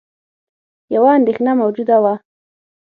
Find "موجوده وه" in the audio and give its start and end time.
1.61-2.13